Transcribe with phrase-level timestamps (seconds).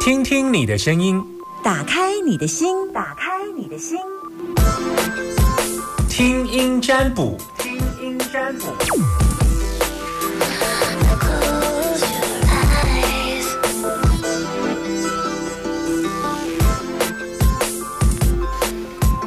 [0.00, 1.22] 听听你的声音，
[1.62, 3.98] 打开你的心，打开你的心，
[6.08, 8.66] 听音占卜，听音占卜。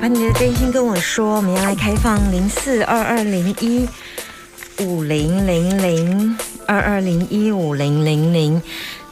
[0.01, 3.87] 把你的真心跟我说，我们要来开放零四二二零一
[4.79, 8.59] 五零零零二二零一五零零零，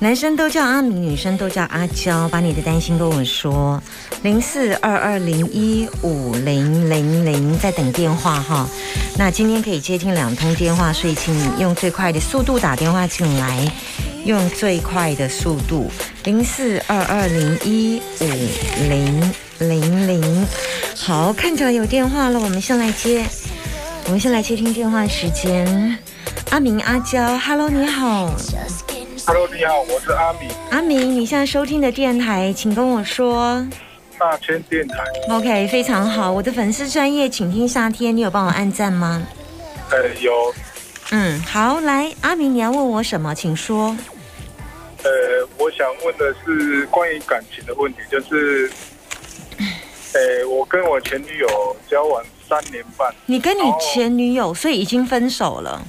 [0.02, 2.30] 男生都叫阿明，女生都叫阿娇。
[2.30, 3.84] 把你的担心跟我说，
[4.24, 8.66] 零四二二零一五零零零，在等电话哈。
[9.18, 13.70] 那今天可以接听两通电话，所以请你用最快的速度打电话进来，
[14.24, 15.92] 用最快的速度，
[16.24, 18.26] 零四二二零一五
[18.88, 20.48] 零零零。
[20.96, 23.26] 好，看起来有电话了，我们先来接，
[24.06, 25.98] 我们先来接听电话时间。
[26.52, 28.34] 阿明、阿娇，Hello，你好。
[29.32, 33.64] Hello，你好，我是阿米，阿明，你现在收听的电台，请跟我说。
[34.18, 35.04] 大千电台。
[35.30, 36.32] OK，非常好。
[36.32, 39.22] 我的粉丝专业，请听夏天，你有帮我按赞吗？
[39.92, 40.52] 呃，有，
[41.12, 43.36] 嗯，好，来，阿明，你要问我什么？
[43.36, 43.96] 请说。
[45.04, 45.10] 呃，
[45.60, 48.72] 我想问的是关于感情的问题，就是，
[50.14, 55.80] 呃，我跟我前女友交往三年半，你跟你哦前女友，所以已经分手了。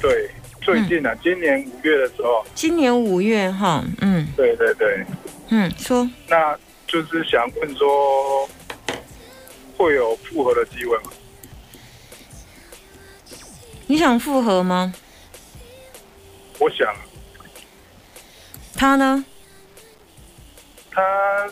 [0.00, 0.30] 对，
[0.66, 4.26] 最近啊，今年五月的时候，今年五月，哈，嗯。
[4.36, 5.06] 对对对，
[5.50, 6.10] 嗯，说。
[6.26, 8.50] 那就是想问说，
[9.76, 11.12] 会有复合的机会吗？
[13.86, 14.92] 你想复合吗？
[16.58, 16.92] 我想，
[18.74, 19.24] 他呢？
[20.90, 21.48] 他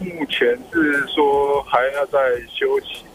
[0.00, 2.18] 目前是说还要再
[2.54, 3.06] 休息，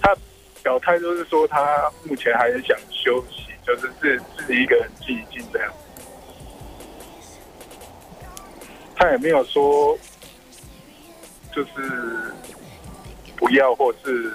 [0.00, 0.16] 他
[0.62, 5.72] 表态就是说他目前还是想休息，就是自自己一个人静一静这样。
[8.96, 9.96] 他也没有说
[11.54, 12.34] 就是
[13.36, 14.32] 不要或是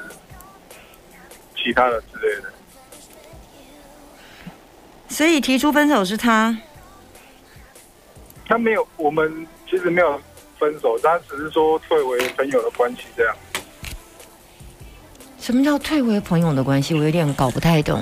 [1.55, 2.49] 其他的之类的。
[5.09, 6.57] 所以提出分手是他。
[8.47, 10.21] 他没有，我们其实没有
[10.57, 13.35] 分手，他只是说退回朋友的关系这样。
[15.39, 16.95] 什么叫退回朋友的关系？
[16.95, 18.01] 我有点搞不太懂。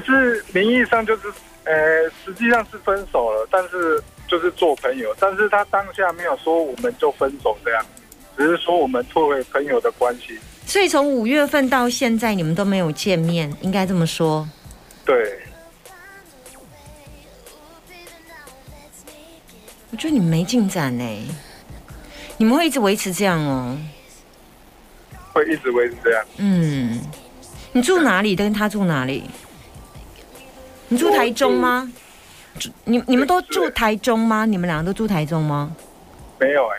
[0.00, 1.22] 就是名义上就是，
[1.64, 1.74] 呃，
[2.24, 7.84] 实际上是分手了，但是就是做朋友，但是他当下没有说我们就分手这样，
[8.36, 10.38] 只是说我们作为朋友的关系。
[10.66, 14.46] 所以从五月份到现在，你们都没有见面，应该这么说。
[15.04, 15.38] 对，
[19.90, 21.34] 我觉得你们没进展呢，
[22.36, 23.78] 你们会一直维持这样哦。
[25.32, 26.24] 会一直维持这样。
[26.38, 27.00] 嗯，
[27.72, 28.34] 你住哪里？
[28.34, 29.24] 跟他住哪里？
[30.88, 31.92] 你住台中吗？
[32.58, 34.46] 住你你们都住台中吗？
[34.46, 35.74] 你们两个都住台中吗？
[36.38, 36.78] 没有哎、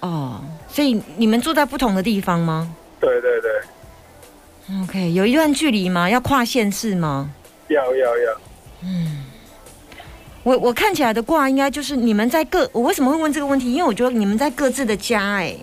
[0.00, 3.50] 哦，所以你们住在不同的地方吗对对对
[4.82, 6.08] ，？OK，有一段距离吗？
[6.08, 7.30] 要跨县市吗？
[7.68, 8.40] 要要要，
[8.82, 9.24] 嗯
[10.42, 13.72] 我我看起来的卦应该就是你们在各，我为什么会问这个问题？
[13.72, 15.56] 因为我觉得你们在各自的家、哎，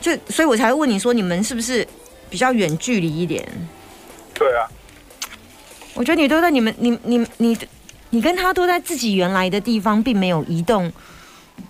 [0.00, 1.86] 就所以我才会问你说你们是不是
[2.28, 3.46] 比较远距离一点？
[4.34, 4.68] 对啊，
[5.94, 7.58] 我觉得你都在你们你你你
[8.10, 10.90] 你跟他都在自己原来的地方，并没有移动，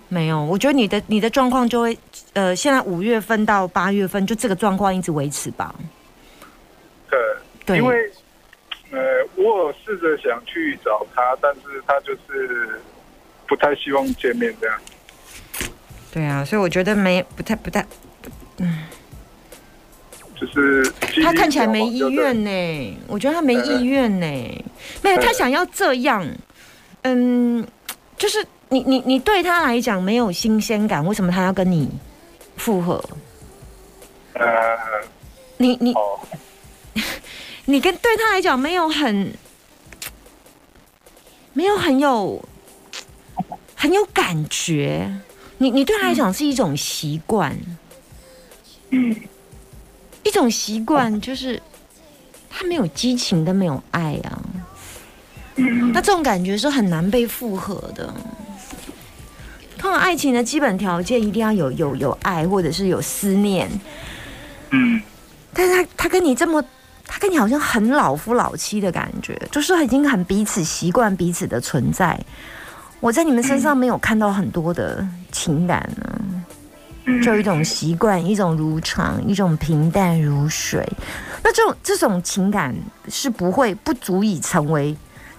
[0.09, 0.43] 没有。
[0.43, 1.97] 我觉得你的你的状况就会
[2.33, 5.73] 呃，现在五月份到八月份就这个状况一直维持吧。
[7.09, 7.19] 对，
[7.65, 8.11] 对，因为
[8.91, 8.99] 呃，
[9.35, 12.81] 我有试着想去找他，但是他就是
[13.47, 14.79] 不太希望见面这样。
[16.11, 17.85] 对啊，所以我觉得没不太不太，
[20.45, 20.93] 就是
[21.23, 22.97] 他看起来没意愿呢。
[23.07, 24.25] 我觉得他没意愿呢，
[25.01, 26.27] 没有他想要这样，
[27.03, 27.65] 嗯，
[28.17, 31.89] 就是你你你对他来讲没有新鲜感，为什么他要跟你
[32.57, 33.03] 复合？
[34.33, 34.45] 呃，
[35.57, 36.19] 你你哦，
[37.65, 39.31] 你跟对他来讲没有很
[41.53, 42.43] 没有很有
[43.75, 45.11] 很有感觉，
[45.59, 47.55] 你你对他来讲是一种习惯，
[48.89, 49.15] 嗯，
[50.23, 51.61] 一种习惯就是
[52.49, 54.41] 他没有激情跟没有爱啊，
[55.91, 58.13] 那这种感觉是很难被复合的。
[59.77, 63.69] 通常爱情的基本条件一定要有有有爱，或者是有思念，
[64.69, 65.01] 嗯，
[65.53, 66.63] 但是他他跟你这么，
[67.05, 72.17] 他跟你好像很老夫老妻的感觉，就是已经很彼此习惯彼此的存在。
[73.01, 76.45] 我在你们身上没有看到很多的情感呢、
[77.21, 80.87] 就有一种习惯，一种如常，一种平淡如水。
[81.43, 82.73] 那这种这种情感
[83.09, 84.95] 是不会不足以成为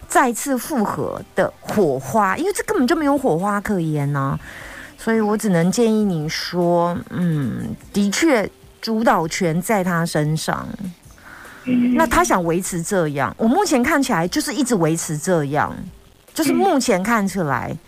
[0.06, 4.38] 再次复合的火花，因为这根本就没有火花可言呢、
[4.98, 8.48] 所以我只能建议你说，嗯，的确
[8.82, 10.68] 主导权在他身上。
[11.64, 15.74] 嗯，那他想维持这样，我目前看起来就是一直维持这样，
[16.34, 17.70] 就是目前看起来。
[17.70, 17.78] 嗯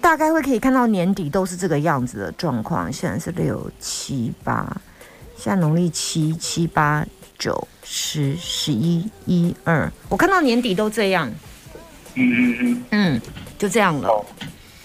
[0.00, 2.92] 大概会可以看到年底都是这个样子的状况。
[2.92, 4.76] 现在是六七八，
[5.36, 7.06] 现在农历七七八
[7.38, 11.30] 九十十一一二，我看到年底都这样，
[12.14, 13.20] 嗯嗯嗯，嗯，
[13.58, 14.08] 就这样了。
[14.08, 14.24] 好，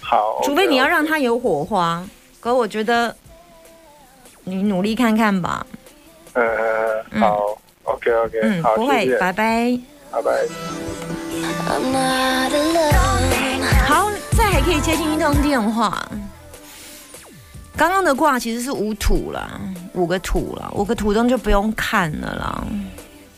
[0.02, 2.08] 好，除非你要让它有火花，
[2.40, 3.16] 可我觉得
[4.44, 5.66] 你努力看看吧。
[6.34, 9.80] 呃，嗯好，OK OK，嗯，好，不会，拜拜。
[10.12, 10.48] 拜拜。
[14.58, 16.04] 还可以接听一通电话。
[17.76, 19.62] 刚刚的卦其实是五土啦，
[19.94, 22.66] 五个土啦，五个土中就不用看了啦。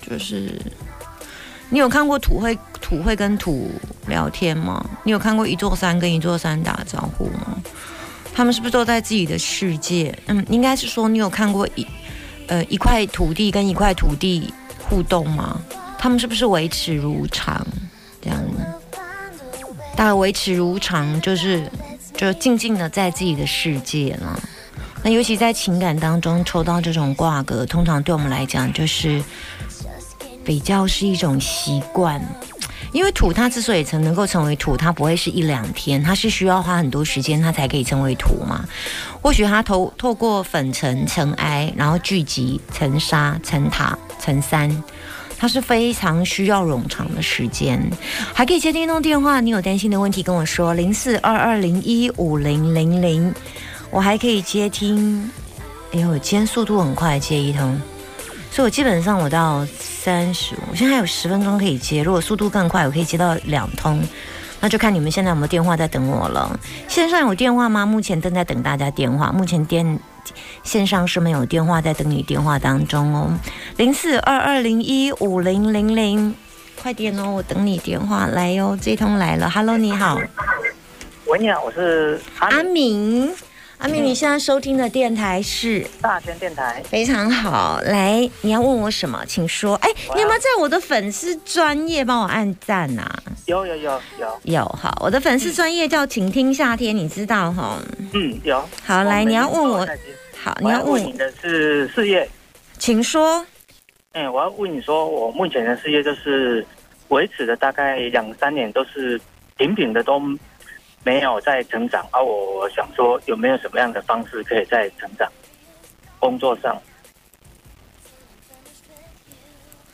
[0.01, 0.57] 就是
[1.67, 3.69] 你有看过土会土会跟土
[4.07, 4.81] 聊天吗？
[5.03, 7.61] 你有看过一座山跟一座山打招呼吗？
[8.33, 10.17] 他们是不是都在自己的世界？
[10.27, 11.85] 嗯，应该是说你有看过一
[12.47, 14.53] 呃一块土地跟一块土地
[14.87, 15.59] 互动吗？
[15.97, 17.67] 他们是不是维持如常？
[19.99, 21.69] 大概维持如常，就是
[22.15, 24.41] 就静静的在自己的世界了。
[25.03, 29.21] 那尤其在情感当中抽到这种挂格，通常对我们来讲就是
[30.41, 32.21] 比较是一种习惯。
[32.93, 38.63] 因为土它之所以成能够成为土，它不会是一两天，它是需要花很多时间，它才可以成为土嘛。
[39.21, 44.81] 或许它透透过粉尘、尘埃，然后聚集成沙、成塔、成山，
[45.39, 47.81] 它是非常需要冗长的时间。
[48.33, 53.33] 还可以接听一通电话，你有担心的问题跟我说，零四二二零一五零零零，
[53.89, 55.31] 我还可以接听。
[55.93, 57.81] 哎呦，今天速度很快，接一通，
[58.51, 62.03] 所以我基本上我到三十，我现在还有十分钟可以接。
[62.03, 63.99] 如果速度更快，我可以接到两通，
[64.59, 66.59] 那就看你们现在有没有电话在等我了。
[66.87, 67.85] 线上有电话吗？
[67.85, 69.99] 目前正在等大家电话，目前电
[70.63, 73.39] 线上是没有电话在等你电话当中哦，
[73.77, 76.35] 零四二二零一五零零零。
[76.81, 80.17] 快点哦，我等你电话来哟、这通来了，Hello，你好，
[81.25, 83.35] 喂，你好，我是阿阿明明，
[83.79, 86.81] 阿明，你现在收听的电台是大轩电台。
[86.89, 89.75] 非常好，来，你要问我什么，请说。
[89.75, 93.23] 哎，你有没有在我的粉丝专业帮我按赞啊？
[93.45, 97.77] 有有有有，有，好，我的粉丝专业叫请听夏天，你知道哈？
[98.13, 98.63] 嗯，有。
[98.85, 99.85] 好，来，你要问我，
[100.41, 102.27] 好，你我要问你的是事业。
[102.77, 103.45] 请说。
[104.13, 106.65] 哎，我要问你说，我目前的事业就是
[107.09, 109.19] 维持了大概两三年，都是
[109.57, 110.19] 平平的，都
[111.03, 112.07] 没有在成长。
[112.11, 115.29] 而、我想说，有没有什么样的方式可以在成长？
[116.19, 116.81] 工作上，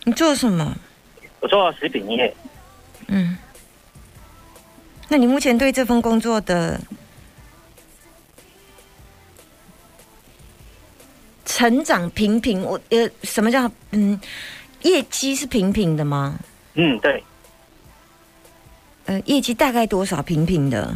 [0.03, 0.75] 你做什么？
[1.39, 2.35] 我做食品业，
[3.07, 3.37] 嗯，
[5.07, 6.79] 那你目前对这份工作的
[11.55, 12.61] 成长平平？
[12.63, 14.19] 我呃，什么叫嗯？
[14.81, 16.37] 业绩是平平的吗？
[16.73, 17.23] 嗯，对，
[19.05, 20.93] 呃，业绩大概多少平平的？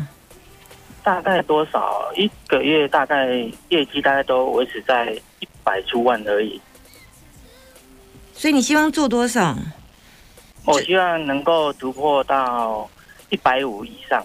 [1.01, 2.11] 大概多少？
[2.13, 3.25] 一个月大概
[3.69, 6.59] 业绩大概都维持在一百出万而已。
[8.33, 9.57] 所以你希望做多少？
[10.65, 12.87] 我希望能够突破到
[13.29, 14.21] 一百五以上。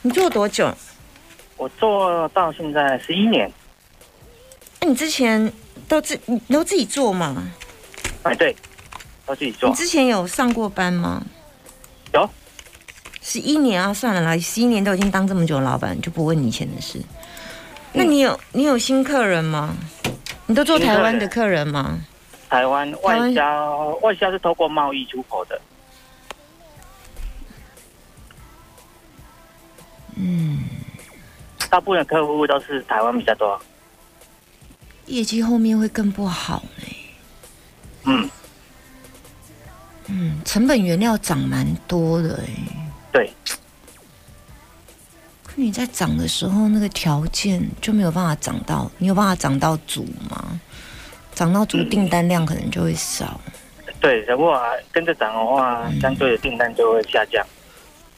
[0.00, 0.72] 你做多久？
[1.56, 3.50] 我做到现在十一年，
[4.80, 5.52] 那你之前
[5.88, 7.50] 都自你都自己做吗？
[8.22, 8.54] 哎，对，
[9.24, 9.74] 都自己做你。
[9.74, 11.22] 之前有上过班吗？
[12.12, 12.28] 有，
[13.20, 17.00] 十一年啊，算了啦，十一年都已经当这么久的老板，就不问你以前的事。
[17.92, 19.76] 那你有你有新客人吗？
[20.46, 21.98] 你都做台湾的客人吗？
[22.50, 25.60] 台湾外销，外销是透过贸易出口的。
[30.16, 30.53] 嗯，
[31.74, 33.60] 大部分的客户都是台湾比较多。
[35.06, 36.96] 业绩后面会更不好呢。
[38.04, 38.30] 嗯，
[40.06, 42.48] 嗯，成本原料涨蛮多的哎。
[43.12, 43.28] 对，
[45.42, 50.60] 可你在涨的时候，那个条件就没有办法涨到，你有办法涨到足吗？
[51.34, 53.40] 涨到足，订单量可能就会少。
[54.00, 54.62] 对，如果
[54.92, 57.44] 跟着涨的话，相对的订单就会下降。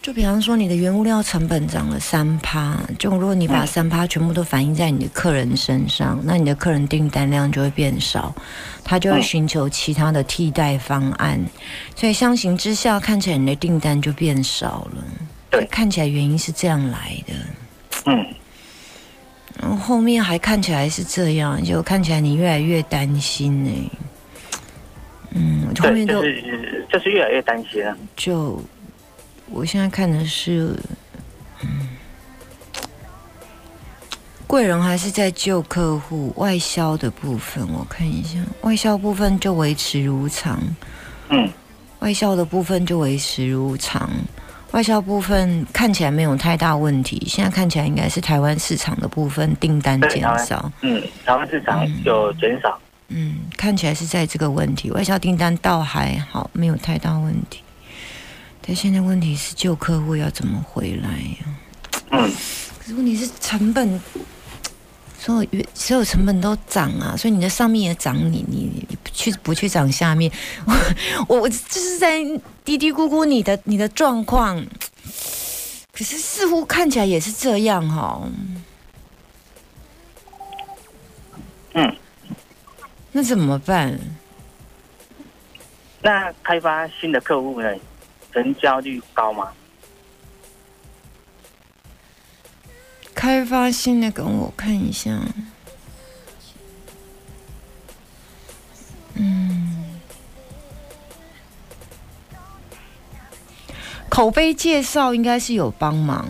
[0.03, 8.33] 就比方说，你的原物料成本涨了三趴，就如果你把三趴全部都反映在你的客人身上，那你的客人订单量就会变少，
[8.85, 11.45] 他就会寻求其他的替代方案，
[11.97, 15.05] 所以相形之下，看起来你的订单就变少了。
[15.51, 15.67] 对。
[15.73, 17.35] 看起来原因是这样来的，
[18.07, 18.27] 嗯，
[19.61, 23.91] 然后后面还看起来是这样，就看起来你越来越担心呢、
[25.33, 27.97] 嗯，后，面都就是就是越来越担心了。
[28.17, 28.63] 就，
[29.51, 30.77] 我现在看的是，
[31.63, 31.89] 嗯，
[34.47, 40.61] 贵人还是在旧客户外销的部分，我看一下，外销部分就维持如常，
[41.31, 41.49] 嗯，
[42.01, 44.11] 外销的部分就维持如常，
[44.73, 52.79] 外销部分看起来没有太大问题，现在看起来应该是台湾市场的部分订单减少，嗯，台湾市场有减少。
[53.09, 57.63] 嗯，看起来是在这个问题，外销订单倒还好，没有太大问题。
[58.67, 61.37] 但现在问题是旧客户要怎么回来呀、
[62.11, 62.29] 嗯，
[62.79, 64.01] 可是问题是成本，
[65.17, 70.33] 所有原所有成本都涨啊，所以你的上面也涨你，你你不去不去涨下面，
[71.29, 72.21] 我我就是在
[72.65, 74.61] 嘀嘀咕咕你的你的状况，
[75.93, 78.29] 可是似乎看起来也是这样哈、
[81.75, 81.97] 嗯，
[83.13, 83.97] 那怎么办？
[86.03, 87.73] 那开发新的客户呢，
[88.37, 89.49] 成交率高吗？
[93.15, 95.19] 开发新的跟我看一下，
[99.15, 99.99] 嗯，
[104.11, 106.29] 口碑介绍应该是有帮忙。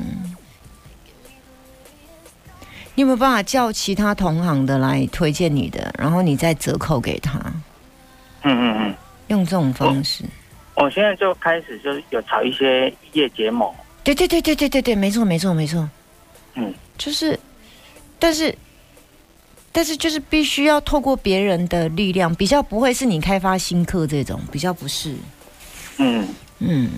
[2.95, 7.41] 你有没有办法叫其他同行的来推荐你的，然后你再折扣给他，
[8.43, 8.95] 嗯嗯嗯，
[9.27, 10.25] 用这种方式？
[10.77, 13.75] 我现在就开始就是有炒一些业结膜。
[14.05, 15.89] 对对对对对对对，没错没错没错。
[16.55, 17.39] 嗯，就是，
[18.19, 18.57] 但是，
[19.73, 25.15] 但是就是必须要透过别人的力量，比较不会是你开发新客这种，比较不是。
[25.99, 26.29] 嗯
[26.61, 26.91] 嗯，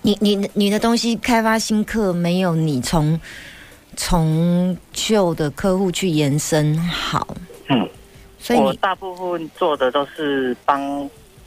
[0.00, 3.20] 你你你的东西开发新客，没有你从
[3.96, 7.36] 从旧的客户去延伸好，
[7.68, 7.88] 嗯，
[8.38, 10.80] 所以你我大部分做的都是帮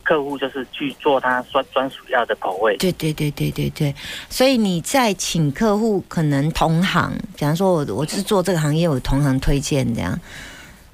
[0.05, 2.77] 客户，就是去做他专专属要的口味。
[2.77, 3.93] 对对对对对对，
[4.29, 10.17] 所以你在请客户，可能同行，假如说我我是做这个行业，我同行推荐这样，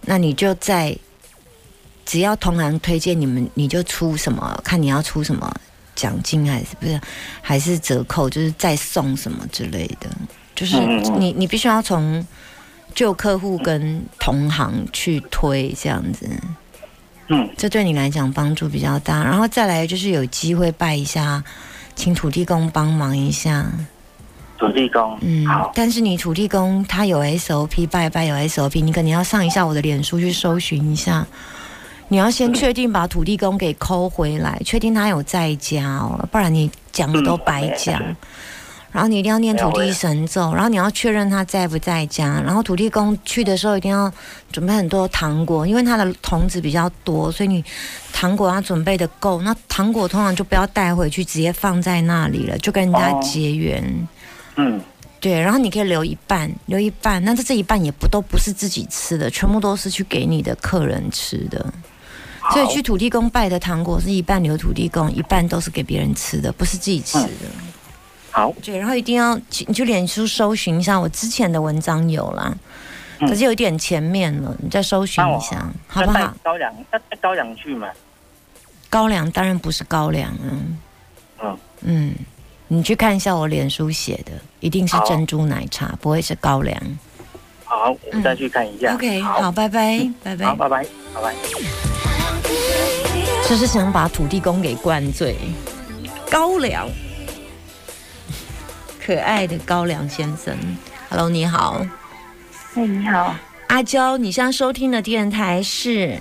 [0.05, 0.97] 那你就在
[2.05, 5.53] 只要同行推荐你们，你就出什么，看你要出什么
[5.93, 6.99] 奖金还是不是，
[7.41, 10.09] 还是折扣，就是再送什么之类的，
[10.55, 10.77] 就是
[11.19, 12.25] 你你必须要从
[12.95, 16.27] 旧客户跟同行去推这样子。
[17.31, 19.23] 嗯这对你来讲帮助比较大。
[19.23, 21.43] 然后再来就是有机会拜一下，
[21.95, 23.65] 请土地公帮忙一下。
[24.59, 31.25] 土地公，嗯好，，但是你土地公他有 SOP，拜拜有 SOP，你可能要上一下我的脸书去搜寻一下。
[32.09, 37.99] 你要先确定把土地公给抠回来，确定他有在家哦，不然你讲的都白讲。
[38.91, 42.41] 然后你一定要念土地神咒，然后你要确认他在不在家。
[42.45, 44.11] 然后土地公去的时候一定要
[44.51, 47.63] 准备很多糖果，因为他的童子比较多，所以你
[48.11, 49.41] 糖果要准备的够。
[49.41, 54.07] 那糖果通常就不要带回去，直接放在那里了，就跟人家哦结缘。
[54.57, 54.81] 嗯
[55.21, 61.63] 对，然后你可以留一半，留一半，那这这一半也不都不是自己吃的，全部都是去给你的客人吃的。
[62.51, 67.29] 所以去土地公拜的糖果是一半留土地公，一半都是给别人吃的，不是自己吃的。
[68.31, 72.53] 好，对，然后一定要去你去脸书搜寻一下，我之前的文章有啦，
[73.19, 76.33] 嗯可是有一点前面了，你再搜寻一下，好不好？
[76.43, 76.73] 高粱，
[77.21, 77.87] 高粱去嘛？
[78.89, 80.47] 高粱当然不是高粱啊，
[81.43, 82.15] 嗯嗯，
[82.67, 86.81] 你去看一下我脸书写的，一定是珍珠奶茶，不会是高粱。
[87.63, 88.93] 好，我再去看一下。
[88.95, 90.55] OK，好，拜拜，拜拜好，。
[90.55, 91.35] 拜拜，拜拜。
[93.47, 95.35] 就是想把土地公给灌醉。
[96.29, 96.87] 高粱，
[99.13, 100.57] 可爱的高粱先生
[101.09, 101.85] ，Hello，你好，
[102.75, 103.35] 哎，你好，
[103.67, 106.17] 阿娇，你现在收听的电台是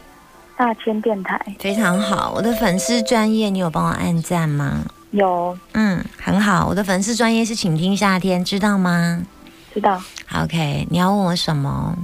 [0.56, 4.84] 大千电台非常好，我的粉丝专业，你有帮我按赞吗？
[5.12, 9.24] 有嗯，很好，我的粉丝专业是请听夏天，知道吗
[9.72, 10.02] 知道
[10.34, 11.96] ？？OK，你要问我什么？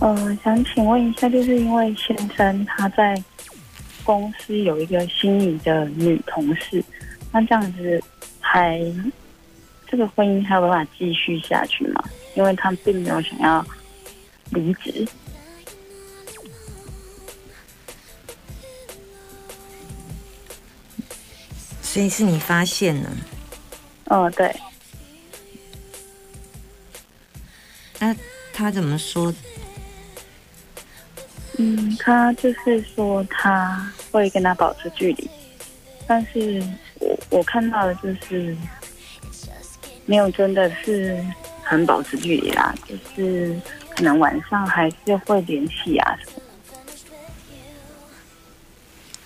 [0.00, 3.22] 呃，想请问一下，就是因为先生他在
[4.02, 6.82] 公司有一个心仪的女同事，
[7.30, 8.02] 那这样子
[8.40, 8.80] 还
[9.94, 12.02] 这个婚姻还有办法继续下去吗？
[12.34, 13.64] 因为他并没有想要
[14.50, 15.06] 离职。
[21.80, 23.10] 所以是你发现了，
[24.06, 24.52] 哦、对，
[28.00, 28.16] 那
[28.52, 29.32] 他怎么说？
[31.58, 35.30] 嗯，他就是说他会跟他保持距离，
[36.04, 36.60] 但是
[36.98, 38.56] 我我看到的就是
[40.06, 41.24] 没有真的是
[41.62, 43.58] 很保持距离啦，就是
[43.96, 46.42] 可能晚上还是会联系啊什么。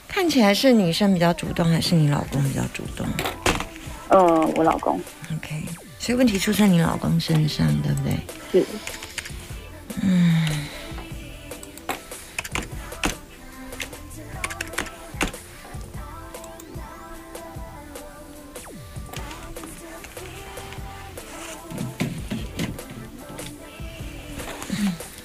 [0.06, 3.06] 看起来是女生比较主动，还是你老公比较主动
[4.08, 5.00] 呃，我老公
[5.32, 5.62] ？OK，
[5.98, 8.16] 所以问题出在你老公身上，对不对？
[8.50, 8.66] 是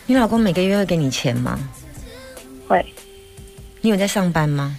[0.05, 1.57] 你老公每个月会给你钱吗？
[2.67, 2.85] 会
[3.81, 4.77] 你有在上班吗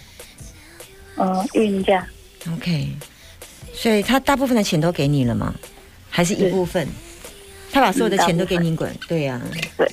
[1.17, 2.07] 嗯孕假
[2.53, 2.89] ？OK，
[3.73, 5.55] 所以他大部分的钱都给你了吗？
[6.11, 6.89] 还是一部分？
[7.73, 8.95] 他把所有的钱都给你管？
[9.09, 9.41] 对呀、
[9.77, 9.91] 对，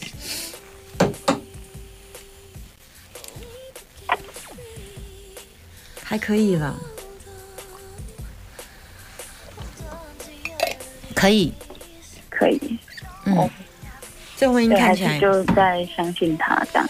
[6.04, 6.80] 还可以了，
[11.16, 11.54] 可以。
[12.30, 12.80] 可以，
[13.26, 13.50] 嗯哦，
[14.42, 16.90] 这婚姻对，还看起来，是就再相信他这样，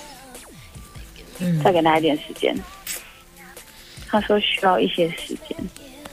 [1.39, 2.55] 嗯再，给他一点时间。
[4.07, 5.57] 他说需要一些时间，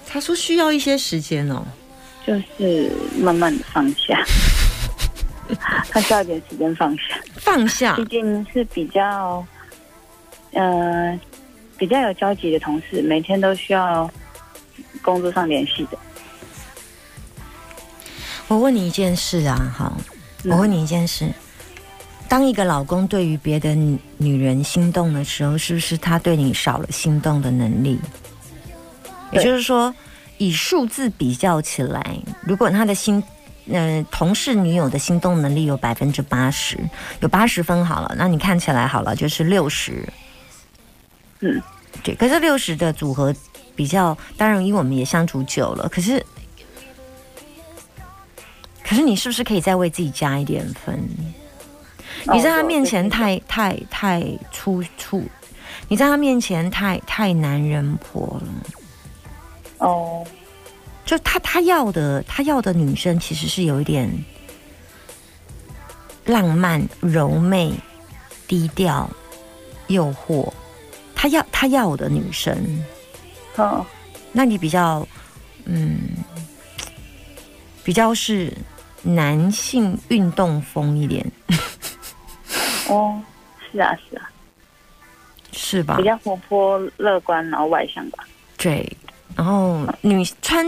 [0.04, 1.64] 他说需要一些时间哦。
[2.26, 2.90] 就是
[3.20, 4.20] 慢慢的放下。
[5.90, 7.02] 他需要一点时间放下，
[7.36, 9.46] 放下毕竟是比较，
[10.54, 11.16] 呃，
[11.76, 14.10] 比较有交集的同事，每天都需要
[15.02, 15.96] 工作上联系的。
[18.48, 21.32] 我问你一件事啊，好，嗯我问你一件事：
[22.28, 27.98] 当一个老公对于别的女女人心动的时候，是不是他对你少了心动的能力？
[29.32, 29.92] 也就是说，
[30.38, 33.22] 以数字比较起来，如果他的心，
[33.70, 36.78] 呃，同事女友的心动能力有百分之八十，
[37.20, 40.08] 有八十分好了，那你看起来好了就是六十，
[41.40, 41.60] 嗯，
[42.02, 42.14] 对。
[42.14, 43.34] 可是六十的组合
[43.74, 46.24] 比较，当然因为我们也相处久了，可是。
[48.88, 50.98] 可是你是不是可以再为自己加一点分？
[52.32, 55.22] 你在他面前太太太粗粗，
[55.88, 59.86] 你在他面前太太男人婆了。
[59.86, 60.26] 哦，
[61.04, 64.10] 就他他要的他要的女生其实是有一点
[66.24, 67.70] 浪漫、柔媚、
[68.46, 69.08] 低调、
[69.88, 70.50] 诱惑。
[71.14, 72.82] 他要他要的女生，
[73.56, 73.84] 哦，
[74.32, 75.06] 那你比较
[75.66, 75.98] 嗯，
[77.84, 78.56] 比较是
[79.02, 81.24] 男性运动风一点，
[82.88, 83.20] 哦，
[83.70, 84.30] 是啊，是啊，
[85.52, 86.04] 是吧比？
[86.04, 88.24] 较活泼、乐观，然后外向吧。
[88.56, 88.90] 对，
[89.36, 90.66] 然后女穿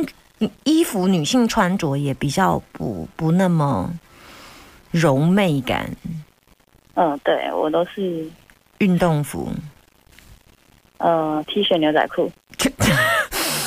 [0.65, 3.93] 衣服，女性穿着也比较不不那么
[4.91, 5.91] 柔媚感，
[6.95, 8.29] 嗯，对我都是
[8.79, 9.53] 运动服。
[10.99, 12.31] 呃 T 恤、牛仔裤。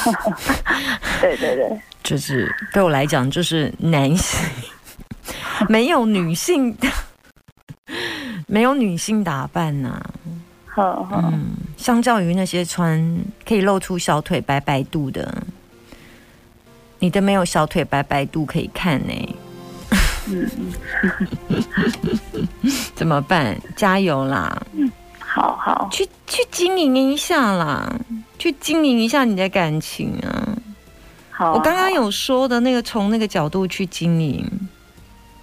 [1.21, 4.39] 对对对，就是对我来讲，就是男性
[5.69, 6.75] 没有女性，
[8.47, 10.01] 没有女性打扮呐、
[10.67, 12.99] 呵呵，嗯，相较于那些穿
[13.45, 15.43] 可以露出小腿白白肚的，
[16.99, 19.35] 你的没有小腿白白肚可以看呢、
[20.27, 20.49] 嗯，
[22.95, 23.57] 怎么办？
[23.75, 24.65] 加油啦！
[25.33, 27.91] 好好，去去经营一下啦，
[28.37, 31.51] 去经营一下你的感情啊！
[31.51, 34.45] 我刚刚有说的那个，从那个角度去经营。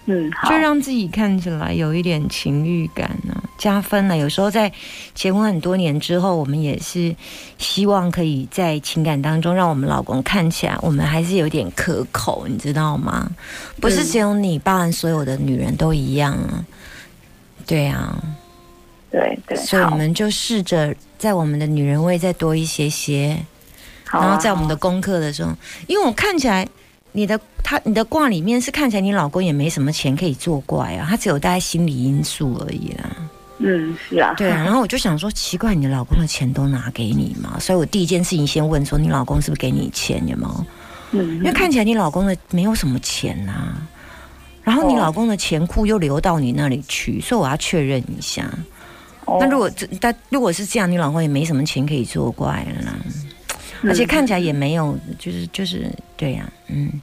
[0.06, 4.72] 嗯，好就，让自己看起来有一点情欲感啊，加分了、有时候在
[5.12, 7.14] 结婚很多年之后，我们也是
[7.58, 13.28] 希望可以在情感当中，让我们老公看起来我们还是有点可口，你知道吗？
[13.80, 16.64] 不是只有你，包含所有的女人都一样啊。
[17.66, 18.16] 对啊，
[19.10, 23.36] 对对，所以我们就试着在我们的女人味再多一些些，
[24.10, 25.52] 啊然后在我们的功课的时候，
[25.86, 26.66] 因为我看起来
[27.12, 33.10] 你的他你的卦里面是看起来你老公也没什么钱可以作怪啊，他只有大概心理因素而已啦。
[33.58, 37.58] 嗯，是啊，对啊，然后我就想说，奇怪，你的老公的钱都拿给你嘛？
[37.60, 40.26] 所以我第一件事情先问说，你老公是不是给你钱？
[40.26, 40.66] 有没有？
[41.10, 43.74] 嗯，因为看起来你老公的没有什么钱呐、
[44.62, 48.48] 然后你哦老公的钱库又流到你那里去，所以我要确认一下。
[49.30, 49.38] 哦。
[49.40, 52.94] 那如果这但如果是这样，你老公也没什么钱可以作怪了啦。
[53.82, 57.00] 而且看起来也没有，就是就是对呀、嗯，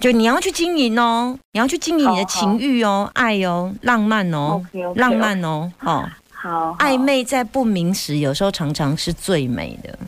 [0.00, 6.76] 就你要去经营哦，你要去经营你的情欲哦、爱哦、浪漫哦、浪漫哦，哦，好好。
[6.78, 9.98] 暧昧在不明时，有时候常常是最美的，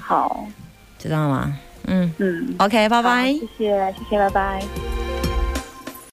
[0.00, 0.46] 好，
[0.98, 1.58] 知道吗？
[1.88, 2.10] 嗯。
[2.16, 3.30] 嗯，，OK，拜拜。
[3.32, 5.17] 谢谢谢谢，拜拜。